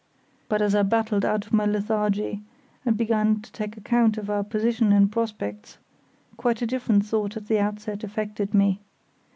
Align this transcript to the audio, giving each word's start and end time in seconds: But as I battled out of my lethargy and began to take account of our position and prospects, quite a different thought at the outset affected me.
But 0.49 0.63
as 0.63 0.73
I 0.73 0.81
battled 0.81 1.23
out 1.23 1.45
of 1.45 1.53
my 1.53 1.63
lethargy 1.67 2.41
and 2.83 2.97
began 2.97 3.39
to 3.39 3.51
take 3.51 3.77
account 3.77 4.17
of 4.17 4.31
our 4.31 4.43
position 4.43 4.91
and 4.91 5.11
prospects, 5.11 5.77
quite 6.37 6.63
a 6.63 6.65
different 6.65 7.05
thought 7.05 7.37
at 7.37 7.45
the 7.47 7.59
outset 7.59 8.03
affected 8.03 8.55
me. 8.55 8.79